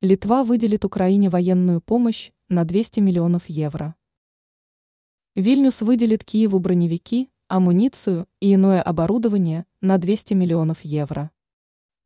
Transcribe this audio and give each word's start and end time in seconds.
Литва 0.00 0.44
выделит 0.44 0.84
Украине 0.84 1.28
военную 1.28 1.80
помощь 1.80 2.30
на 2.48 2.62
200 2.62 3.00
миллионов 3.00 3.48
евро. 3.48 3.96
Вильнюс 5.34 5.82
выделит 5.82 6.22
Киеву 6.22 6.60
броневики, 6.60 7.30
амуницию 7.48 8.28
и 8.38 8.54
иное 8.54 8.80
оборудование 8.80 9.66
на 9.80 9.98
200 9.98 10.34
миллионов 10.34 10.82
евро. 10.84 11.32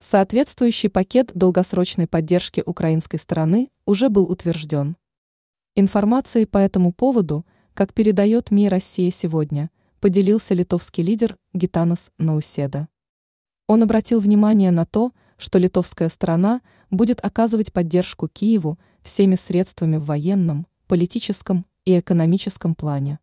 Соответствующий 0.00 0.88
пакет 0.88 1.32
долгосрочной 1.34 2.06
поддержки 2.06 2.62
украинской 2.64 3.18
стороны 3.18 3.68
уже 3.84 4.08
был 4.08 4.24
утвержден. 4.24 4.96
Информацией 5.76 6.46
по 6.46 6.56
этому 6.56 6.94
поводу, 6.94 7.44
как 7.74 7.92
передает 7.92 8.50
МИ 8.50 8.70
«Россия 8.70 9.10
сегодня», 9.10 9.70
поделился 10.00 10.54
литовский 10.54 11.04
лидер 11.04 11.36
Гитанас 11.52 12.10
Науседа. 12.16 12.88
Он 13.66 13.82
обратил 13.82 14.18
внимание 14.20 14.70
на 14.70 14.86
то, 14.86 15.12
что 15.36 15.58
литовская 15.58 16.08
сторона 16.08 16.60
будет 16.90 17.24
оказывать 17.24 17.72
поддержку 17.72 18.28
Киеву 18.28 18.78
всеми 19.02 19.36
средствами 19.36 19.96
в 19.96 20.04
военном, 20.04 20.66
политическом 20.86 21.66
и 21.84 21.98
экономическом 21.98 22.74
плане. 22.74 23.18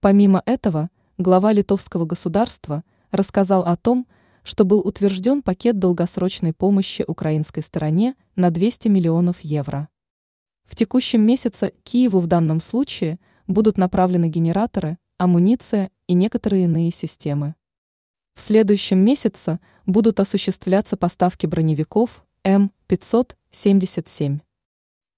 Помимо 0.00 0.42
этого, 0.46 0.90
глава 1.16 1.52
литовского 1.52 2.04
государства 2.04 2.84
рассказал 3.10 3.62
о 3.62 3.76
том, 3.76 4.06
что 4.42 4.64
был 4.64 4.80
утвержден 4.80 5.42
пакет 5.42 5.78
долгосрочной 5.78 6.52
помощи 6.52 7.04
украинской 7.06 7.60
стороне 7.60 8.14
на 8.36 8.50
200 8.50 8.88
миллионов 8.88 9.40
евро. 9.40 9.88
В 10.64 10.76
текущем 10.76 11.22
месяце 11.22 11.72
Киеву 11.82 12.20
в 12.20 12.26
данном 12.26 12.60
случае 12.60 13.18
будут 13.46 13.78
направлены 13.78 14.28
генераторы, 14.28 14.98
амуниция 15.16 15.90
и 16.06 16.14
некоторые 16.14 16.64
иные 16.64 16.90
системы. 16.90 17.54
В 18.38 18.40
следующем 18.40 19.00
месяце 19.00 19.58
будут 19.84 20.20
осуществляться 20.20 20.96
поставки 20.96 21.44
броневиков 21.44 22.24
М-577. 22.44 24.38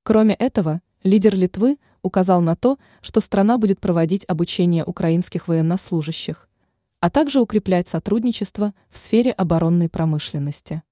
Кроме 0.05 0.34
этого, 0.34 0.80
лидер 1.02 1.37
Литвы 1.37 1.77
указал 2.01 2.41
на 2.41 2.56
то, 2.56 2.78
что 3.03 3.20
страна 3.20 3.59
будет 3.59 3.78
проводить 3.78 4.25
обучение 4.27 4.86
украинских 4.86 5.48
военнослужащих, 5.48 6.48
а 7.00 7.11
также 7.11 7.42
укреплять 7.42 7.91
сотрудничество 7.91 8.72
в 8.89 8.97
сфере 8.97 9.33
оборонной 9.33 9.91
промышленности. 9.91 10.83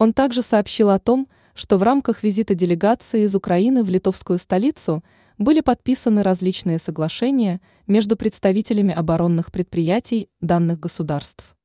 Он 0.00 0.12
также 0.12 0.42
сообщил 0.42 0.90
о 0.90 0.98
том, 0.98 1.28
что 1.54 1.78
в 1.78 1.84
рамках 1.84 2.24
визита 2.24 2.56
делегации 2.56 3.22
из 3.22 3.36
Украины 3.36 3.84
в 3.84 3.88
литовскую 3.88 4.40
столицу 4.40 5.04
были 5.38 5.60
подписаны 5.60 6.22
различные 6.22 6.78
соглашения 6.78 7.60
между 7.86 8.16
представителями 8.16 8.92
оборонных 8.92 9.50
предприятий 9.52 10.28
данных 10.40 10.80
государств. 10.80 11.56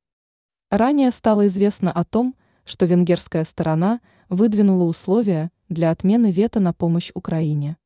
Ранее 0.70 1.10
стало 1.12 1.46
известно 1.46 1.90
о 1.90 2.04
том, 2.04 2.34
что 2.66 2.84
венгерская 2.84 3.44
сторона 3.44 4.00
выдвинула 4.28 4.84
условия 4.84 5.50
для 5.70 5.90
отмены 5.90 6.30
вето 6.30 6.60
на 6.60 6.74
помощь 6.74 7.10
Украине. 7.14 7.77